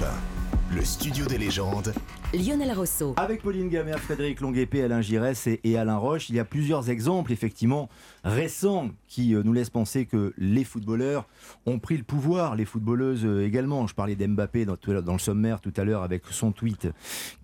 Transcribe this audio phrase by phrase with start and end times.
[0.00, 0.14] Europe
[0.70, 1.92] 1, le studio des légendes.
[2.32, 3.14] Lionel Rosso.
[3.16, 6.90] Avec Pauline Gamère, Frédéric Longuepé, Alain Giresse et, et Alain Roche, il y a plusieurs
[6.90, 7.88] exemples effectivement
[8.22, 11.26] récents qui euh, nous laissent penser que les footballeurs
[11.66, 13.86] ont pris le pouvoir, les footballeuses euh, également.
[13.86, 16.88] Je parlais d'Mbappé dans, le sommaire tout à l'heure avec son tweet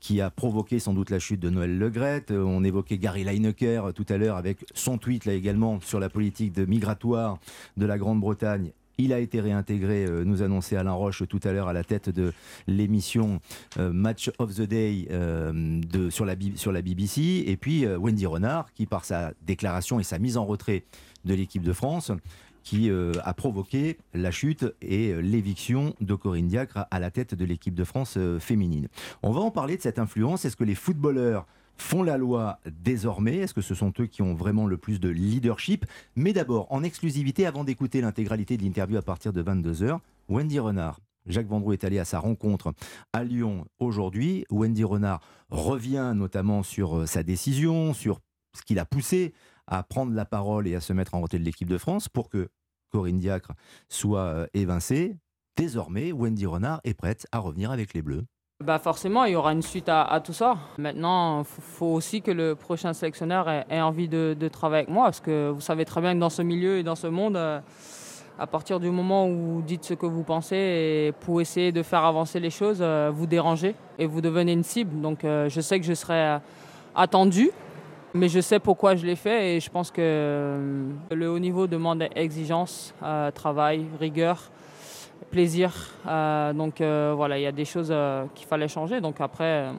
[0.01, 2.31] qui a provoqué sans doute la chute de Noël Legrette.
[2.31, 6.09] Euh, On évoquait Gary Lineker tout à l'heure avec son tweet là également sur la
[6.09, 7.39] politique de migratoire
[7.77, 8.73] de la Grande-Bretagne.
[8.99, 12.09] Il a été réintégré, euh, nous annonçait Alain Roche tout à l'heure à la tête
[12.09, 12.33] de
[12.67, 13.41] l'émission
[13.79, 17.45] euh, Match of the Day euh, sur, la, BBC.
[17.47, 20.85] Et puis Wendy Renard, qui par sa déclaration et sa mise en retrait
[21.25, 22.11] de l'équipe de France,
[22.63, 27.75] qui a provoqué la chute et l'éviction de Corinne Diacre à, la tête de l'équipe
[27.75, 28.89] de France féminine.
[29.23, 30.45] On va en parler de cette influence.
[30.45, 31.47] Est-ce que les footballeurs
[31.77, 35.09] font la loi désormais Est-ce que ce sont eux qui ont vraiment le plus de
[35.09, 35.85] leadership?
[36.15, 41.01] Mais d'abord, en exclusivité, avant d'écouter l'intégralité de l'interview à partir de 22h, Wendy Renard.
[41.27, 42.73] Jacques Vendroux est allé à sa rencontre
[43.13, 44.45] à Lyon aujourd'hui.
[44.51, 48.21] Wendy Renard revient notamment sur euh, sa décision, sur
[48.57, 49.35] ce qui l'a poussé
[49.67, 52.29] à prendre la parole et à se mettre en retrait de l'équipe de France pour
[52.29, 52.49] que
[52.91, 53.53] Corinne Diacre
[53.89, 55.17] soit euh, évincée.
[55.57, 58.25] Désormais, Wendy Renard est prête à revenir avec les Bleus.
[58.65, 60.57] Bah forcément, il y aura une suite à, tout ça.
[60.79, 65.21] Maintenant, il faut aussi que le prochain sélectionneur ait, envie de, travailler avec moi, parce
[65.21, 67.61] que vous savez très bien que dans ce milieu et dans ce monde, euh,
[68.39, 71.83] à partir du moment où vous dites ce que vous pensez et pour essayer de
[71.83, 75.03] faire avancer les choses, euh, vous dérangez et vous devenez une cible.
[75.03, 76.39] Donc euh, je sais que je serai
[76.95, 77.51] attendu,
[78.15, 82.09] mais je sais pourquoi je l'ai fait et je pense que le haut niveau demande
[82.15, 82.95] exigence,
[83.35, 84.51] travail, rigueur
[85.31, 85.73] plaisir.
[86.07, 89.01] Euh, donc euh, voilà, il y a des choses euh, qu'il fallait changer.
[89.01, 89.71] Donc après,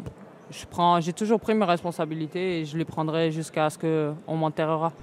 [0.52, 0.66] je
[1.00, 4.94] j'ai toujours pris mes responsabilités et je les prendrai jusqu'à ce qu'on m'enterrera.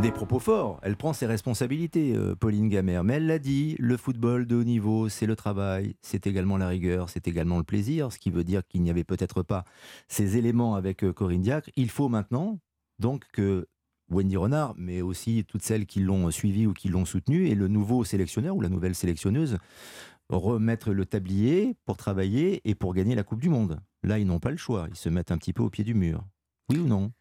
[0.00, 3.04] Des propos forts, elle prend ses responsabilités, Pauline Gamère.
[3.04, 6.68] Mais elle l'a dit, le football de haut niveau, c'est le travail, c'est également la
[6.68, 9.64] rigueur, c'est également le plaisir, ce qui veut dire qu'il n'y avait peut-être pas
[10.08, 11.70] ces éléments avec Corinne Diacre.
[11.76, 12.58] Il faut maintenant
[12.98, 13.66] donc que
[14.10, 17.68] Wendy Renard, mais aussi toutes celles qui l'ont suivi ou qui l'ont soutenu, et le
[17.68, 19.58] nouveau sélectionneur ou la nouvelle sélectionneuse,
[20.28, 23.78] remettre le tablier pour travailler et pour gagner la Coupe du Monde.
[24.02, 25.94] Là, ils n'ont pas le choix, ils se mettent un petit peu au pied du
[25.94, 26.24] mur.
[26.70, 27.12] Oui ou non?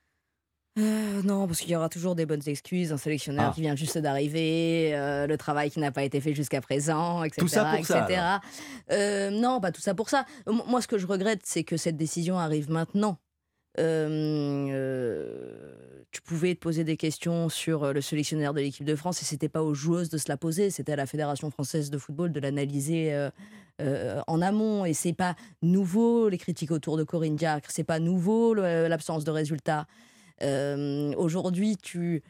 [0.79, 3.53] Euh, non, parce qu'il y aura toujours des bonnes excuses, un sélectionneur Ah.
[3.53, 7.41] qui vient juste d'arriver, euh, le travail qui n'a pas été fait jusqu'à présent, etc.
[7.41, 8.21] Tout ça pour ça, etc.
[8.91, 10.25] Euh, non, pas tout ça pour ça.
[10.47, 13.19] Moi, ce que je regrette, c'est que cette décision arrive maintenant.
[13.79, 15.75] Euh,
[16.13, 19.25] tu pouvais te poser des questions sur euh, le sélectionneur de l'équipe de France et
[19.25, 22.31] c'était pas aux joueuses de se la poser, c'était à la Fédération française de football
[22.31, 23.31] de l'analyser euh,
[23.81, 24.85] euh, en amont.
[24.85, 29.31] Et c'est pas nouveau les critiques autour de Corinne Diacre, c'est pas nouveau l'absence de
[29.31, 29.88] résultats.
[30.44, 32.22] Euh, Aujourd'hui, tu,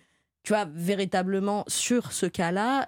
[0.44, 2.88] tu as véritablement sur ce cas-là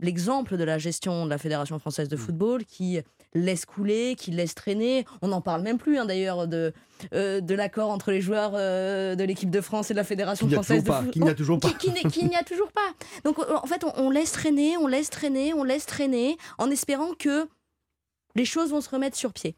[0.00, 3.00] l'exemple de la gestion de la Fédération française de football qui
[3.36, 5.04] laisse couler, qui laisse traîner.
[5.22, 6.72] On n'en parle même plus hein, d'ailleurs de,
[7.14, 10.48] euh, de l'accord entre les joueurs euh, de l'équipe de France et de la Fédération
[10.48, 11.10] française de football.
[11.12, 11.70] qu'il n'y a toujours pas.
[11.72, 12.92] Qu'il n'y a toujours pas.
[13.24, 16.70] Donc euh, en fait, on, on laisse traîner, on laisse traîner, on laisse traîner, en
[16.70, 17.46] espérant que
[18.34, 19.54] les choses vont se remettre sur pied.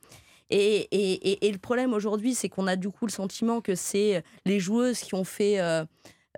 [0.50, 3.74] Et, et- et- et le problème aujourd'hui, c'est qu'on a du coup le sentiment que
[3.74, 5.84] c'est les joueuses qui ont fait euh,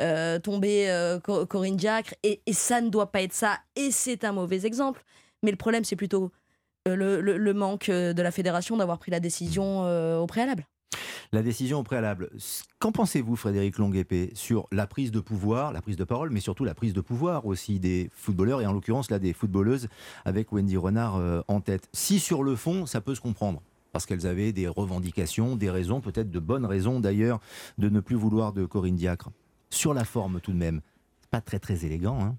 [0.01, 3.91] euh, tomber euh, Co- Corinne Diacre, et, et ça ne doit pas être ça, et
[3.93, 5.05] c'est un mauvais exemple.
[5.43, 6.33] Mais le problème, c'est plutôt
[6.87, 10.67] le, le- le manque euh, de la fédération d'avoir pris la décision euh, au préalable.
[11.33, 12.31] La décision au préalable.
[12.81, 16.65] Qu'en pensez-vous, Frédéric Longuepé, sur la prise de pouvoir, la prise de parole, mais surtout
[16.65, 19.89] la prise de pouvoir aussi des footballeurs, et en l'occurrence là des footballeuses
[20.25, 21.89] avec Wendy Renard euh, en tête?
[21.93, 23.63] Si sur le fond, ça peut se comprendre,
[23.93, 27.39] parce qu'elles avaient des revendications, des raisons, peut-être de bonnes raisons d'ailleurs,
[27.79, 29.31] de ne plus vouloir de Corinne Diacre.
[29.69, 30.81] Sur la forme tout de même,
[31.21, 32.19] c'est pas très très élégant.
[32.21, 32.37] Hein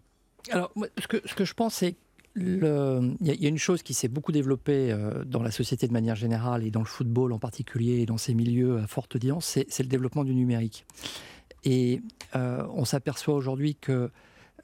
[0.52, 1.96] Alors, moi, ce, que, ce que je pense, c'est
[2.35, 6.15] il y, a- une chose qui s'est beaucoup développée euh, dans la société de manière
[6.15, 9.83] générale et dans le football en particulier et dans ces milieux à forte audience, c'est
[9.83, 10.85] le développement du numérique.
[11.63, 12.01] Et
[12.35, 14.09] euh, on s'aperçoit aujourd'hui que,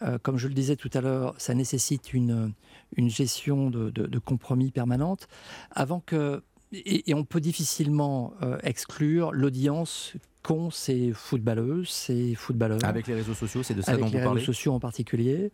[0.01, 2.53] euh, comme je le disais tout à l'heure, ça nécessite une,
[2.95, 5.27] une gestion de, compromis permanente
[5.71, 6.41] avant que.
[6.73, 10.13] Et, et on peut difficilement exclure l'audience
[10.43, 14.17] qu'ont ces footballeuses, ces footballeurs Avec les réseaux sociaux, c'est de ça avec dont les
[14.19, 15.51] vous parlez réseaux sociaux en particulier.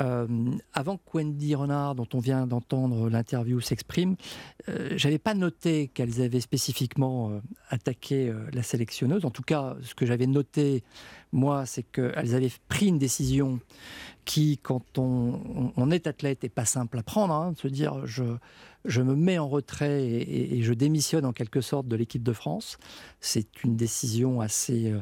[0.00, 0.28] Euh,
[0.74, 4.14] avant que Wendy Renard, dont on vient d'entendre l'interview, s'exprime,
[4.68, 7.40] euh, j'avais pas noté qu'elles avaient spécifiquement euh,
[7.70, 9.24] attaqué euh, la sélectionneuse.
[9.24, 10.84] En tout cas, ce que j'avais noté,
[11.32, 13.58] moi, c'est qu'elles avaient pris une décision
[14.24, 17.66] qui, quand on, on- on est athlète, est pas simple à prendre, hein, de se
[17.68, 18.22] dire je,
[18.84, 22.22] je me mets en retrait et, et- et je démissionne en quelque sorte de l'équipe
[22.22, 22.78] de France.
[23.20, 24.94] C'est une décision assez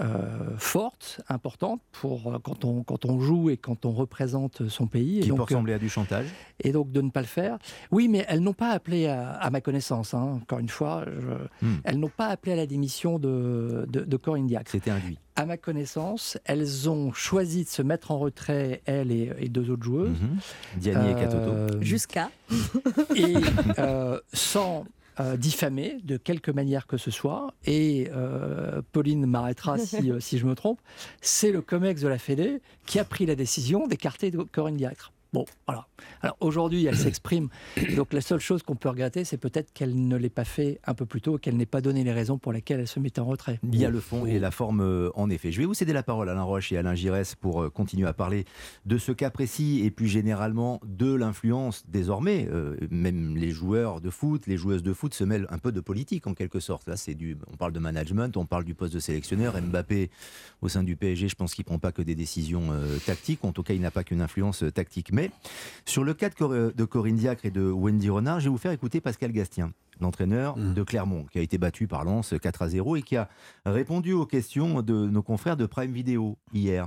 [0.00, 5.20] euh, forte, importante pour quand on, quand on joue et quand on représente son pays.
[5.20, 6.26] Qui et donc, peut ressembler à du chantage.
[6.60, 7.58] Et donc de ne pas le faire.
[7.90, 11.80] Oui, mais elles n'ont pas appelé à, ma connaissance, hein, encore une fois, je, hmm.
[11.84, 14.70] elles n'ont pas appelé à la démission de, de, de Corinne Diacre.
[14.70, 19.48] C'était induit à ma connaissance, elles ont choisi de se mettre en retrait, elles et,
[19.48, 20.20] deux autres joueuses.
[20.20, 20.38] Mhm.
[20.78, 21.50] Diani et Katoto.
[21.50, 22.28] Euh, Jusqu'à.
[23.14, 23.36] Et
[23.78, 24.84] euh, sans
[25.20, 27.54] euh, diffamer de quelque manière que ce soit.
[27.66, 28.10] Et
[28.92, 30.80] Pauline m'arrêtera si, si, je me trompe.
[31.20, 35.12] C'est le COMEX de la Fédé qui a pris la décision d'écarter Corinne Diacre.
[35.32, 35.86] Bon, voilà.
[36.22, 37.48] Alors aujourd'hui, elle s'exprime.
[37.96, 40.94] Donc la seule chose qu'on peut regretter, c'est peut-être qu'elle ne l'ait pas fait un
[40.94, 43.26] peu plus tôt, qu'elle n'ait pas donné les raisons pour lesquelles elle se mettait en
[43.26, 43.60] retrait.
[43.62, 45.52] Il y a le fond et la forme, euh, en effet.
[45.52, 48.14] Je vais vous céder la parole, Alain Roche et Alain Giresse, pour euh, continuer à
[48.14, 48.46] parler
[48.86, 52.48] de ce cas précis et plus généralement de l'influence désormais.
[52.50, 55.80] Euh, même les joueurs de foot, les joueuses de foot se mêlent un peu de
[55.80, 56.88] politique en quelque sorte.
[56.88, 59.60] Là, c'est du, on parle de management, on parle du poste de sélectionneur.
[59.60, 60.10] Mbappé,
[60.62, 62.70] au sein du PSG, je pense qu'il prend pas que des décisions
[63.04, 63.44] tactiques.
[63.44, 65.12] En tout cas, il n'a pas qu'une influence tactique.
[65.18, 65.32] Mais
[65.84, 69.00] sur le cas de, Corinne Diacre et de Wendy Renard, je vais vous faire écouter
[69.00, 70.74] Pascal Gastien, l'entraîneur mmh.
[70.74, 73.28] de Clermont, qui a été battu par Lens 4 à 0 et qui a
[73.66, 76.86] répondu aux questions de nos confrères de Prime Video hier.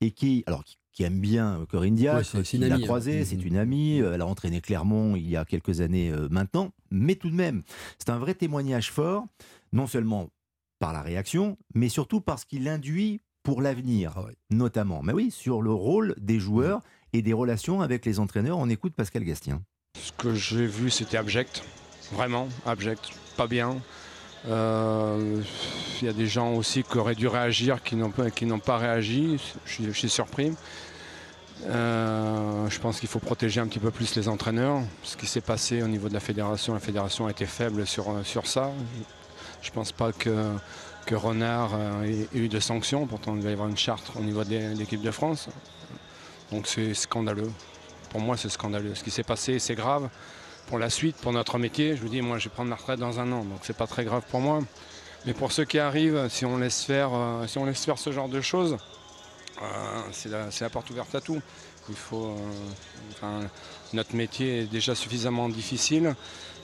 [0.00, 3.24] Et qui, alors, qui, aime bien Corinne Diacre, qui l'a croisée, hein.
[3.24, 4.10] c'est une amie, mmh.
[4.12, 7.62] elle a entraîné Clermont il y a quelques années euh, maintenant, mais tout de même,
[8.00, 9.24] c'est un vrai témoignage fort,
[9.72, 10.30] non seulement
[10.80, 15.00] par la réaction, mais surtout parce qu'il induit pour l'avenir, ah notamment.
[15.02, 16.82] Mais oui, sur le rôle des joueurs
[17.12, 18.58] et des relations avec les entraîneurs.
[18.58, 19.62] On écoute Pascal Gastien.
[19.98, 21.62] Ce que j'ai vu, c'était abject.
[22.12, 23.10] Vraiment, abject.
[23.36, 23.76] Pas bien.
[24.46, 25.42] Euh,
[26.00, 29.38] il y a des gens aussi qui auraient dû réagir, qui n'ont pas, réagi.
[29.66, 30.52] Je, suis surpris.
[31.66, 34.80] Euh, je pense qu'il faut protéger un petit peu plus les entraîneurs.
[35.02, 38.06] Ce qui s'est passé au niveau de la fédération, la fédération a été faible sur,
[38.44, 38.70] ça.
[39.60, 40.52] Je ne pense pas que,
[41.06, 41.72] que Renard
[42.04, 43.06] ait eu de sanctions.
[43.06, 45.48] Pourtant, il va y avoir une charte au niveau de l'équipe de France.
[46.52, 47.50] Donc c'est scandaleux.
[48.10, 48.94] Pour moi, c'est scandaleux.
[48.94, 50.08] Ce qui s'est passé, c'est grave.
[50.66, 52.98] Pour la suite, pour notre métier, je vous dis, moi, je vais prendre ma retraite
[52.98, 54.60] dans un an, donc c'est pas très grave pour moi.
[55.26, 58.76] Mais pour ceux qui arrivent, si on laisse faire, euh, ce genre de choses,
[59.62, 60.30] euh, c'est
[60.60, 61.40] la, porte ouverte à tout.
[62.12, 63.46] Euh,
[63.92, 66.14] notre métier est déjà suffisamment difficile.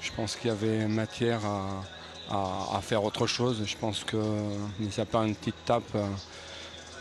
[0.01, 1.41] Je pense qu'il y avait matière
[2.31, 3.63] à, faire autre chose.
[3.65, 4.17] Je pense que,
[4.81, 5.97] n'y a pas une petite tape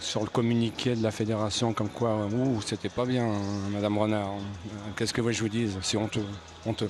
[0.04, 4.34] sur le communiqué de la fédération comme quoi ouh, c'était pas bien, hein, Madame Renard.
[4.96, 6.26] Qu'est-ce que vous je vous dise C'est honteux.
[6.66, 6.90] honteux.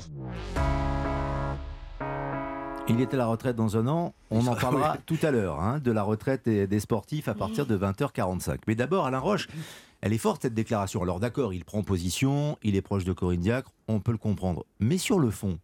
[2.90, 4.14] Il est à la retraite dans un an.
[4.30, 7.78] On en parlera tout à l'heure hein, de la retraite des sportifs à partir de
[7.78, 8.58] 20h45.
[8.68, 9.48] Mais d'abord, Alain Roche,
[10.02, 11.02] elle est forte cette déclaration.
[11.02, 14.66] Alors d'accord, il prend position, il est proche de Corinne Diacre, on peut le comprendre.
[14.80, 15.60] Mais sur le fond,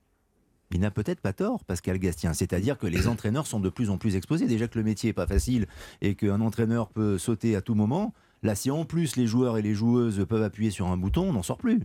[0.71, 2.33] il n'a peut-être pas tort, Pascal Gastien.
[2.33, 4.45] C'est-à-dire que les entraîneurs sont de plus en plus exposés.
[4.45, 5.67] Déjà que le métier n'est pas facile
[6.01, 8.13] et qu'un entraîneur peut sauter à tout moment.
[8.43, 11.33] Là, si en plus les joueurs et les joueuses peuvent appuyer sur un bouton, on
[11.33, 11.81] n'en sort plus.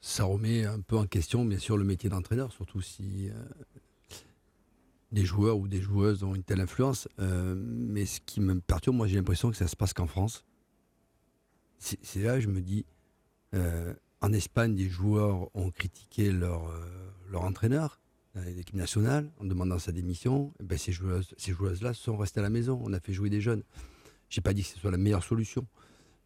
[0.00, 3.32] Ça remet un peu en question, bien sûr, le métier d'entraîneur, surtout si euh,
[5.10, 7.08] des joueurs ou des joueuses ont une telle influence.
[7.20, 10.44] Euh, mais ce qui me perturbe, moi, j'ai l'impression que ça se passe qu'en France.
[11.78, 12.84] C'est là je me dis,
[13.54, 16.70] euh, en Espagne, des joueurs ont critiqué leur,
[17.34, 18.00] leur entraîneur,
[18.34, 20.52] l'équipe nationale, en demandant sa démission.
[20.60, 22.80] Eh ben, ces joueuses-là ces joueuses sont restées à la maison.
[22.82, 23.62] On a fait jouer des jeunes.
[24.30, 25.66] Je n'ai pas dit que ce soit la meilleure solution.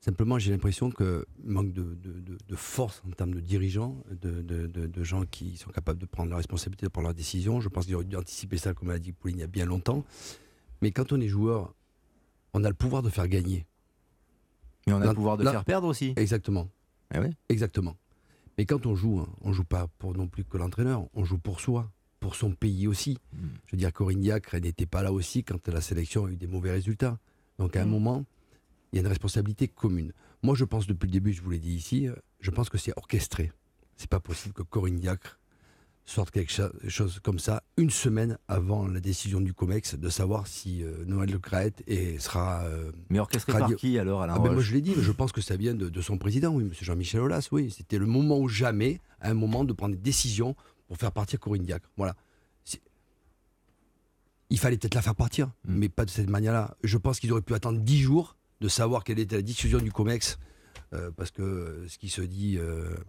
[0.01, 5.57] Simplement, j'ai l'impression qu'il manque de, de, force en termes de dirigeants, de, gens qui
[5.57, 7.61] sont capables de prendre la responsabilité, de prendre leurs décisions.
[7.61, 9.67] Je pense qu'ils auraient dû anticiper ça, comme l'a dit Pauline, il y a bien
[9.67, 10.05] longtemps.
[10.83, 11.75] Mais quand on est joueur,
[12.53, 13.67] on a le pouvoir de faire gagner.
[14.87, 16.15] Mais on a le pouvoir de faire perdre aussi.
[16.17, 16.69] Exactement.
[17.13, 17.97] Ah Exactement.
[18.59, 21.39] Mais quand on joue, hein, on joue pas pour non plus que l'entraîneur, on joue
[21.39, 23.17] pour soi, pour son pays aussi.
[23.33, 23.47] Hmm.
[23.67, 26.37] Je veux dire, Corinne Diacre, elle n'était pas là aussi quand la sélection a eu
[26.37, 27.19] des mauvais résultats.
[27.59, 27.91] Donc à un hmm.
[27.91, 28.25] moment,
[28.93, 30.13] il y a une responsabilité commune.
[30.43, 32.79] Moi, je pense depuis le début, je vous l'ai dit ici, euh, je pense que
[32.79, 33.53] c'est orchestré.
[33.97, 35.38] C'est pas possible que Corinne Diacre
[36.09, 36.53] sorte quelque
[36.89, 41.31] chose comme ça une semaine avant la décision du COMEX de savoir si euh, Noël
[41.31, 42.63] Le Crête et sera.
[42.65, 45.33] Euh, mais orchestré par qui alors Alain ah ben, Moi je l'ai dit, je pense
[45.33, 46.73] que ça vient de, son président, oui, M.
[46.81, 47.49] Jean-Michel Aulas.
[47.53, 51.13] Oui, c'était le moment ou jamais, à un moment, de prendre des décisions pour faire
[51.13, 51.91] partir Corinne Diacre.
[51.97, 52.17] Voilà.
[54.51, 55.75] Il fallait peut-être la faire partir, mm.
[55.75, 56.77] mais pas de cette manière-là.
[56.83, 59.93] Je pense qu'ils auraient pu attendre 10 jours de savoir quelle était la décision du
[59.93, 60.39] COMEX.
[60.95, 62.59] Euh, parce que ce qui se dit,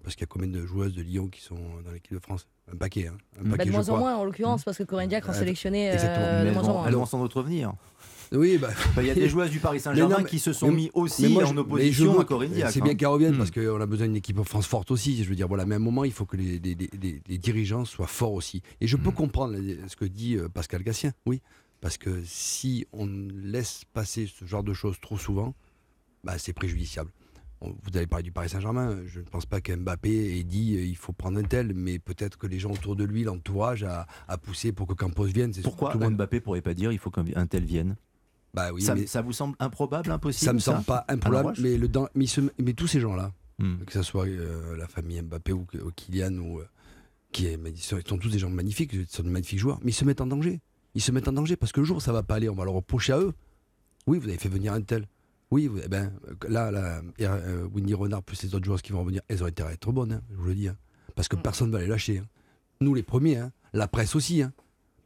[0.03, 2.48] parce qu'il y a combien de joueuses de Lyon qui sont dans l'équipe de France?
[2.74, 3.07] Un paquet.
[3.07, 3.17] Hein.
[3.39, 6.45] Un bah, de moins en moins en l'occurrence, parce que Corinne Diacre en sélectionné euh,
[6.45, 6.88] de moins en moins.
[6.88, 7.74] Elle en notre venir.
[8.31, 8.69] Oui, bah.
[8.98, 12.19] il y a des joueuses du Paris Saint-Germain qui se sont mis aussi en opposition
[12.19, 12.71] à Corinne Diacre.
[12.71, 12.95] C'est bien hein.
[12.95, 13.38] qu'elle revienne hmm.
[13.39, 15.24] parce qu'on a besoin d'une équipe en France forte aussi.
[15.24, 16.59] Je veux dire, voilà, mais à un moment, il faut que les,
[17.39, 18.62] dirigeants soient forts aussi.
[18.81, 19.13] Et je peux hmm.
[19.13, 19.57] comprendre
[19.88, 21.41] ce que dit euh, Pascal Gassien, oui.
[21.81, 25.55] Parce que si on laisse passer ce genre de choses trop souvent,
[26.25, 27.09] bah, c'est préjudiciable.
[27.61, 28.99] Vous avez parlé du Paris Saint-Germain.
[29.05, 32.37] Je ne pense pas qu'Mbappé ait dit euh, il faut prendre un tel, mais peut-être
[32.37, 35.51] que les gens autour de lui, l'entourage, a, a poussé pour que Campos vienne.
[35.53, 37.95] C'est Pourquoi tout Mbappé pourrait pas dire il faut qu'un tel vienne?
[38.53, 41.53] Bah oui, ça, mais ça vous semble improbable, impossible ça me semble pas improbable.
[41.59, 43.79] Mais, le, dans- mais, ce- mais tous ces gens-là, Hmm.
[43.85, 46.65] que ce soit euh, la famille Mbappé ou, ou Kylian, ou, euh,
[47.33, 49.93] qui est, ils sont tous des gens magnifiques, ils sont de magnifiques joueurs, mais ils
[49.93, 50.61] se mettent en danger.
[50.95, 52.63] Ils se mettent en danger parce que le jour ça va pas aller, on va
[52.63, 53.33] leur reprocher à eux.
[54.07, 55.07] Oui, vous avez fait venir un tel.
[55.51, 56.13] Oui, eh ben,
[56.47, 59.71] là, là euh, Winnie Renard plus les autres joueurs qui vont revenir, elles ont intérêt
[59.71, 60.67] à être bonnes, hein, je vous le dis.
[60.67, 60.75] hein.
[61.15, 62.19] parce que personne ne va les lâcher.
[62.19, 62.25] hein.
[62.81, 64.41] Nous, les premiers, la presse aussi.
[64.43, 64.53] hein,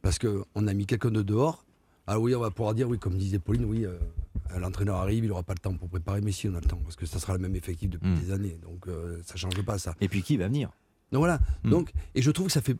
[0.02, 1.64] parce qu'on a mis quelqu'un de dehors.
[2.06, 3.96] Ah oui, on va pouvoir dire, oui, comme disait Pauline, oui, euh,
[4.58, 6.76] l'entraîneur arrive, il n'aura pas le temps pour préparer, mais si, on a le temps,
[6.84, 8.18] parce que ça sera le même effectif depuis Mm.
[8.20, 8.58] des années.
[8.62, 9.94] Donc, euh, ça ne change pas, ça.
[10.02, 10.70] Et puis qui va venir?
[11.10, 11.40] Donc voilà.
[11.62, 11.70] Mm.
[11.70, 12.76] Donc, et je trouve que ça fait,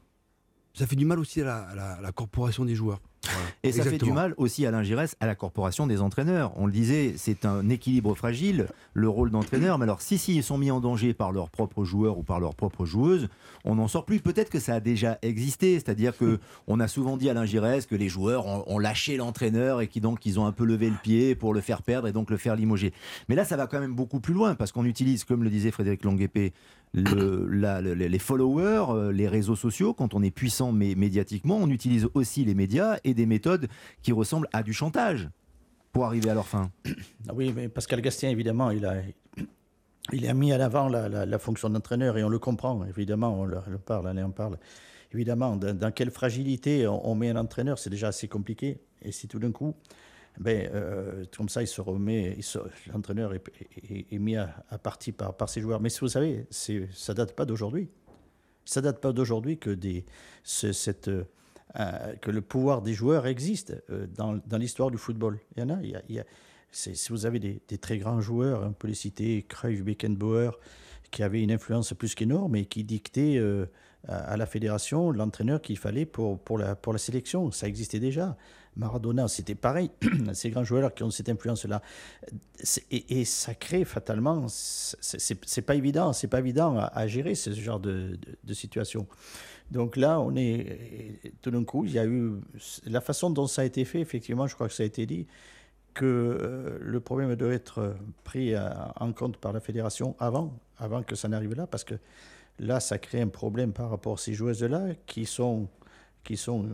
[0.74, 3.00] ça fait du mal aussi à la, à la- à la corporation des joueurs.
[3.32, 3.48] Voilà.
[3.62, 6.52] Et ça fait du mal aussi, Alain Giresse, à la corporation des entraîneurs.
[6.56, 9.78] On le disait, c'est un équilibre fragile, le rôle d'entraîneur.
[9.78, 12.40] Mais alors, si, si ils sont mis en danger par leurs propres joueurs ou par
[12.40, 13.28] leurs propres joueuses,
[13.64, 14.20] on n'en sort plus.
[14.20, 15.74] Peut-être que ça a déjà existé.
[15.74, 19.16] C'est-à-dire que on a souvent dit à Alain Giresse que les joueurs ont, ont lâché
[19.16, 22.08] l'entraîneur et qui donc ils ont un peu levé le pied pour le faire perdre
[22.08, 22.92] et donc le faire limoger.
[23.28, 25.70] Mais là, ça va quand même beaucoup plus loin parce qu'on utilise, comme le disait
[25.70, 26.52] Frédéric Longuepé,
[26.94, 32.44] les followers, euh, les réseaux sociaux, quand on est puissant mé- médiatiquement, on utilise aussi
[32.44, 33.68] les médias et des méthodes
[34.02, 35.28] qui ressemblent à du chantage
[35.92, 36.70] pour arriver à leur fin.
[37.28, 38.96] Ah Oui, mais Pascal Gastien, évidemment, il a,
[40.12, 43.58] il a mis à l'avant la, fonction d'entraîneur et on le comprend, évidemment, on le,
[43.68, 44.58] le parle, on en parle.
[45.12, 48.78] Évidemment, dans, quelle fragilité on, on met un entraîneur, c'est déjà assez compliqué.
[49.02, 49.74] Et si tout d'un coup,
[50.38, 52.36] ben, euh, comme ça, il se remet,
[52.92, 54.48] l'entraîneur est, mis à,
[54.82, 55.80] partie par, par ses joueurs.
[55.80, 57.88] Mais vous savez, ça date pas d'aujourd'hui.
[58.64, 59.76] Ça date pas d'aujourd'hui que,
[61.76, 65.38] euh, le pouvoir des joueurs existe euh, dans, l'histoire du football.
[65.56, 65.78] Il y en a.
[66.72, 70.58] Si vous avez des, très grands joueurs, on peut les citer, Cruyff, Beckenbauer,
[71.12, 73.40] qui avaient une influence plus qu'énorme et qui dictaient
[74.08, 77.52] à, la fédération l'entraîneur qu'il fallait pour, pour, la, pour la sélection.
[77.52, 78.36] Ça existait déjà.
[78.76, 79.90] Maradona, c'était pareil.
[80.32, 81.82] Ces grands joueurs qui ont cette influence-là.
[82.90, 84.46] Et, ça crée fatalement.
[84.48, 86.12] C'est pas évident.
[86.12, 89.06] C'est pas évident à, gérer ce genre de, de- situation.
[89.70, 92.34] Donc là, on est tout d'un coup, il y a eu
[92.86, 94.00] la façon dont ça a été fait.
[94.00, 95.26] Effectivement, je crois que ça a été dit
[95.94, 101.14] que euh, le problème doit être pris en compte par la fédération avant, avant que
[101.14, 101.94] ça n'arrive là, parce que
[102.58, 105.68] là, ça crée un problème par rapport à ces joueuses-là qui sont,
[106.24, 106.66] qui sont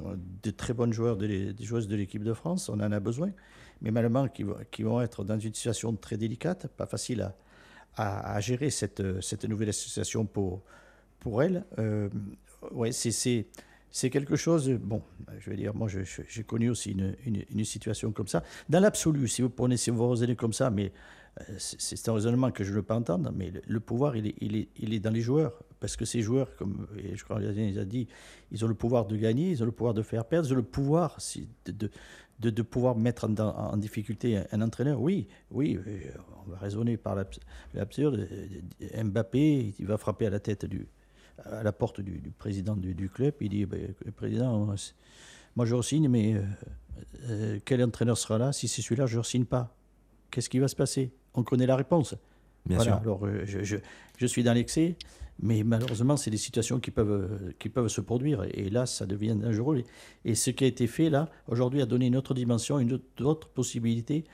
[0.43, 2.69] de très bonnes joueurs des joueuses de l'équipe de France.
[2.69, 3.31] On en a besoin,
[3.83, 7.33] mais malheureusement, qui, vont- être dans une situation très délicate, pas facile
[7.97, 10.63] à, gérer cette, cette nouvelle association pour,
[11.19, 11.65] pour elles.
[11.79, 12.09] Euh,
[12.71, 13.47] ouais, c'est-
[13.91, 15.03] c'est quelque chose, bon,
[15.39, 18.43] je vais dire, moi j'ai connu aussi une, situation comme ça.
[18.69, 20.93] Dans l'absolu, si vous prenez, si vous raisonnez comme ça, mais
[21.41, 25.01] euh, c'est un raisonnement que je ne veux pas entendre, mais le, pouvoir, il est,
[25.01, 25.55] dans les joueurs.
[25.81, 28.07] Parce que ces joueurs, comme et je crois qu'il a dit,
[28.53, 30.57] ils ont le pouvoir de gagner, ils ont le pouvoir de faire perdre, ils ont
[30.57, 31.17] le pouvoir
[31.67, 35.01] de, pouvoir mettre en, difficulté un, un entraîneur.
[35.01, 36.11] Oui, oui, euh,
[36.47, 37.41] on va raisonner par l'abs-
[37.73, 38.29] l'absurde.
[38.31, 40.87] Euh, Mbappé, il va frapper à la tête du,
[41.45, 43.35] à la porte du, du président du, du club.
[43.41, 44.95] Il dit ben, Président, moi, c'est-
[45.57, 46.43] moi je re-signe, mais euh,
[47.29, 49.75] euh, quel entraîneur sera là Si c'est celui-là, je ne re-signe pas?
[50.31, 51.11] Qu'est-ce qui va se passer?
[51.35, 52.15] On connaît la réponse.
[52.67, 53.01] Bien voilà, sûr.
[53.01, 53.77] alors euh, je, je-
[54.19, 54.97] je suis dans l'excès,
[55.43, 58.45] mais malheureusement, c'est des situations qui peuvent, euh, qui peuvent se produire.
[58.53, 59.79] Et là, ça devient dangereux.
[60.25, 62.93] Et, et ce qui a été fait là, aujourd'hui, a donné une autre dimension, une
[62.93, 64.25] autre, autre possibilité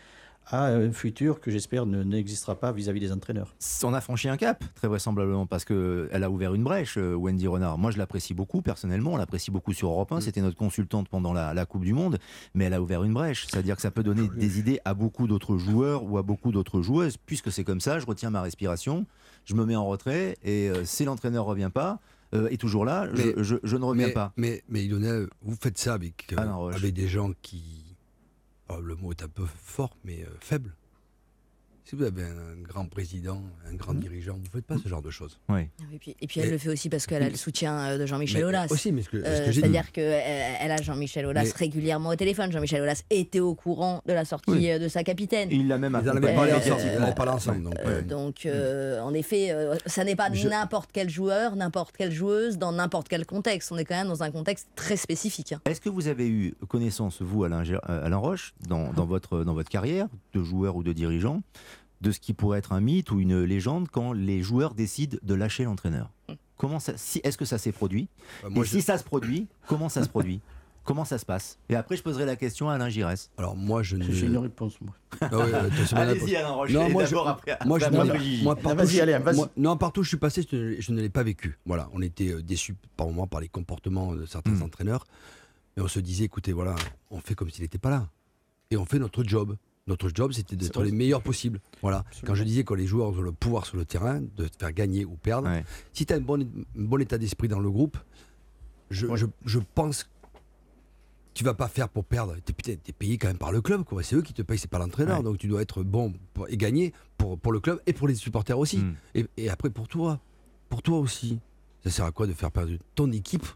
[0.49, 3.55] à un futur que j'espère ne- n'existera pas vis-à-vis des entraîneurs.
[3.83, 7.47] On a franchi un cap, très vraisemblablement, parce qu'elle a ouvert une brèche, euh, Wendy
[7.49, 7.79] Renard.
[7.79, 9.13] Moi, je l'apprécie beaucoup, personnellement.
[9.15, 10.21] On l'apprécie beaucoup sur Europe 1.
[10.21, 12.19] C'était notre consultante pendant la, la Coupe du Monde.
[12.55, 13.47] Mais elle a ouvert une brèche.
[13.51, 16.81] C'est-à-dire que ça peut donner des idées à beaucoup d'autres joueurs ou à beaucoup d'autres
[16.81, 17.17] joueuses.
[17.17, 19.05] Puisque c'est comme ça, je retiens ma respiration,
[19.45, 22.01] je me mets en retrait, et euh, si l'entraîneur ne revient pas,
[22.35, 24.33] euh, est toujours là, je- Mais- je, je ne reviens mais, pas.
[24.37, 26.75] Mais, mais Lionel, vous faites ça avec, euh, Roche.
[26.77, 27.86] avec des gens qui.
[28.69, 30.75] Oh, le mot est un peu fort, mais euh, faible.
[31.89, 33.41] Si vous avez un, grand président,
[33.71, 34.01] un grand Mhm.
[34.01, 35.39] dirigeant, vous ne faites pas ce genre de choses.
[35.49, 35.69] Oui.
[35.95, 37.97] Et puis, et puis elle Mais- le fait aussi parce qu'elle a le soutien euh,
[37.99, 38.67] de Jean-Michel Mais- Aulas.
[38.71, 39.61] Aussi, mais ce que, ce Euh, que j'ai dit.
[39.61, 42.51] C'est-à-dire qu'elle a Jean-Michel Aulas Mais- régulièrement au téléphone.
[42.51, 44.69] Jean-Michel Aulas était au courant de la sortie Oui.
[44.69, 45.49] euh, de sa capitaine.
[45.53, 46.67] Il l'a même Ils en avaient accompagné parlé euh, ensemble.
[46.67, 47.13] Ils en médiatiquement.
[47.15, 47.63] parlé ensemble.
[47.63, 48.03] donc, Euh, ouais.
[48.03, 52.59] donc, euh, en effet, euh, ça n'est pas Je- n'importe quel joueur, n'importe quelle joueuse,
[52.59, 53.71] dans n'importe quel contexte.
[53.71, 55.53] On est quand même dans un contexte très spécifique.
[55.53, 55.61] hein.
[55.67, 59.71] Est-ce que vous avez eu connaissance, vous, Alain, euh, Roche, dans, dans votre, dans votre
[59.71, 61.43] carrière de joueur ou de dirigeant,
[62.01, 65.35] de ce qui pourrait être un mythe ou une légende quand les joueurs décident de
[65.35, 66.11] lâcher l'entraîneur
[66.59, 68.09] Comment ça, si, Est-ce que ça s'est produit
[68.43, 70.41] Bah, moi, Et je- si ça se produit, comment ça se produit?
[70.85, 71.59] Comment ça se passe?
[71.69, 73.29] Et après, je poserai la question à Alain Giresse.
[73.39, 74.05] Alors moi, je ne.
[74.11, 74.95] J'ai une réponse, moi.
[75.21, 75.27] Ah
[75.97, 76.55] Allez-y, Alain.
[76.71, 77.59] Non, et moi, je- après.
[77.67, 79.37] moi, je, moi, partout, vas-y, je- allez, vas-y.
[79.37, 81.59] moi- non, partout où je suis passé, je, ne- l'ai pas vécu.
[81.67, 84.63] Voilà, on était euh, déçus par moments par les comportements de certains Mm.
[84.63, 85.05] entraîneurs,
[85.77, 86.77] mais on se disait, écoutez, voilà,
[87.11, 88.09] on fait comme s'il n'était pas là,
[88.71, 89.57] et on fait notre job.
[89.89, 91.61] Notre job, c'était d'être les meilleurs possibles.
[91.81, 91.99] Voilà.
[91.99, 92.27] Absolument.
[92.27, 94.73] Quand je disais que les joueurs ont le pouvoir sur le terrain de te faire
[94.73, 95.65] gagner ou perdre, Ouais.
[95.93, 97.97] si tu as un bon, un bon état d'esprit dans le groupe,
[98.91, 99.17] je, Ouais.
[99.17, 100.09] je, je pense que
[101.35, 102.35] tu vas pas faire pour perdre.
[102.45, 103.85] Tu es, payé quand même par le club.
[104.03, 105.19] C'est eux qui te payent, c'est pas l'entraîneur.
[105.19, 105.23] Ouais.
[105.25, 108.15] Donc tu dois être bon pour- et gagner pour, pour le club et pour les
[108.17, 108.79] supporters aussi.
[108.79, 108.95] Mm.
[109.15, 110.19] Et, et après pour toi.
[110.69, 111.39] Pour toi aussi.
[111.85, 113.47] Ça sert à quoi de faire perdre ton équipe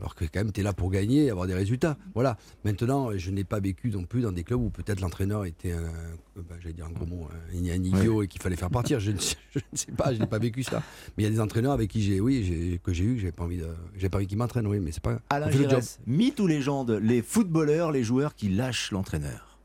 [0.00, 1.96] alors que quand même tu es là pour gagner et avoir des résultats.
[2.14, 2.36] Voilà.
[2.64, 5.82] Maintenant, je n'ai pas vécu non plus dans des clubs où peut-être l'entraîneur était un,
[5.84, 6.14] euh,
[6.48, 9.00] bah, j'allais dire un gros mot, un, un idiot et qu'il fallait faire partir.
[9.00, 10.82] Je ne, sais, je ne sais pas, je n'ai pas vécu ça.
[11.16, 13.20] Mais il y a des entraîneurs avec qui j'ai, oui, j'ai- que j'ai eu, que
[13.22, 15.20] j'ai pas envie de, j'ai pas envie qu'ils m'entraînent, oui, mais c'est pas.
[15.30, 15.50] Alain.
[15.50, 19.58] Giresse, mythe ou légende Les footballeurs, les joueurs qui lâchent l'entraîneur.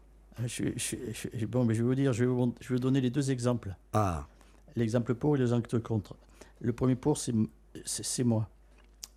[0.48, 0.96] Je, je-
[1.38, 3.12] je- bon, mais je vais vous dire, je vais vous, je vais vous donner les
[3.12, 3.76] deux exemples.
[3.94, 4.28] Ah,
[4.76, 6.16] L'exemple pour et l'exemple contre.
[6.60, 7.34] Le premier pour, c'est
[7.86, 8.50] c'est- c'est moi.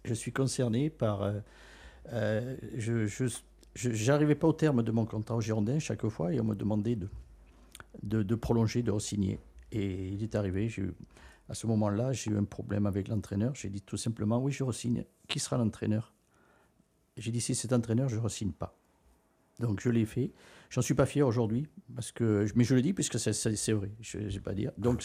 [0.07, 1.23] Je suis concerné par.
[1.23, 1.41] euh,
[2.13, 2.57] euh,
[3.77, 6.55] je n'arrivais pas au terme de mon contrat au Girondin chaque fois et on me
[6.55, 9.39] demandait de, de, prolonger, de re-signer.
[9.73, 10.73] Et il est arrivé,
[11.49, 13.55] à ce moment-là, j'ai eu un problème avec l'entraîneur.
[13.55, 15.05] J'ai dit tout simplement oui, je re-signe.
[15.29, 16.15] Qui sera l'entraîneur?
[17.17, 18.79] J'ai dit si c'est entraîneur, je ne re-signe pas.
[19.61, 20.33] Donc je l'ai fait.
[20.69, 24.19] J'en suis pas fier aujourd'hui, parce que, mais je le dis puisque c'est- vrai, je
[24.19, 24.73] ne vais pas dire.
[24.79, 25.01] Donc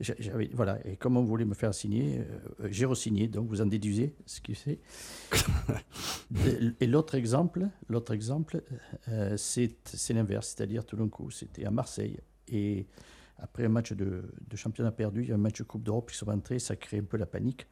[0.00, 2.20] j'avais, voilà, et comme on voulait me faire signer,
[2.60, 4.80] euh, j'ai re-signé, donc vous en déduisez ce qui c'est.
[6.80, 8.62] et l'autre exemple, l'autre exemple
[9.08, 12.86] euh, c'est c'est l'inverse, c'est-à-dire tout d'un coup, c'était à Marseille, et
[13.38, 16.10] après un match de, de championnat perdu, il y a un match de Coupe d'Europe
[16.10, 17.66] qui sont rentrés, ça crée un peu la panique.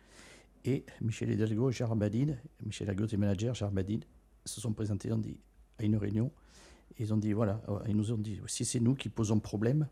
[0.64, 4.02] Et Michel Hidalgo et Gérard Badine, Michel Hidalgo était manager, Gérard Badine,
[4.44, 5.38] se sont présentés on dit,
[5.80, 6.30] à une réunion.
[6.98, 9.86] Ils ont dit, voilà, ils nous ont dit, si c'est nous qui posons problème,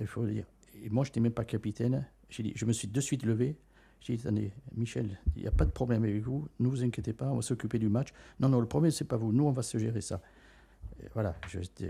[0.00, 0.44] il faut dire.
[0.82, 2.06] Et moi, je n'étais même pas capitaine.
[2.28, 3.56] J'ai dit, je me suis de suite levé.
[4.00, 6.48] J'ai dit, attendez, Michel, il n'y a pas de problème avec vous.
[6.60, 8.08] Ne vous inquiétez pas, on va s'occuper du match.
[8.40, 9.32] Non, non, le problème, c'est pas vous.
[9.32, 10.20] Nous, on va se gérer ça.
[11.14, 11.34] Voilà,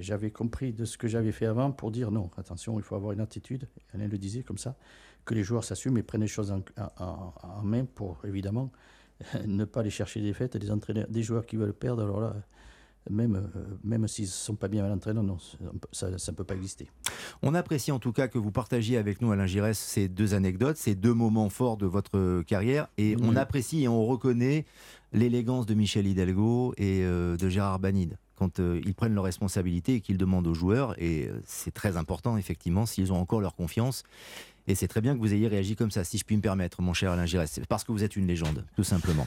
[0.01, 3.13] j'avais compris de ce que j'avais fait avant pour dire non, attention, il faut avoir
[3.13, 3.69] une attitude.
[3.93, 4.77] Alain le disait comme ça,
[5.25, 8.71] que les joueurs s'assument et prennent les choses en main pour, évidemment,
[9.47, 10.57] ne pas aller chercher des fêtes.
[10.57, 12.37] Des, entraîneurs, des joueurs qui veulent perdre, alors là,
[13.11, 15.39] même, euh, même s'ils ne sont pas bien à l'entraîneur, non,
[15.93, 16.89] ça ne peut pas exister.
[17.43, 20.77] On apprécie en tout cas que vous partagiez avec nous, Alain Giresse, ces deux anecdotes,
[20.77, 22.89] ces deux moments forts de votre carrière.
[22.99, 24.65] Et on apprécie et on reconnaît
[25.13, 29.95] l'élégance de Michel Hidalgo et euh, de Gérard Banide quand euh, ils prennent leurs responsabilités
[29.95, 31.01] et qu'ils demandent aux joueurs.
[31.01, 34.03] Et c'est très important, effectivement, s'ils ont encore leur confiance.
[34.67, 36.83] Et c'est très bien que vous ayez réagi comme ça, si je puis me permettre,
[36.83, 37.61] mon cher Alain Giresse.
[37.69, 39.23] Parce que vous êtes une légende, tout simplement.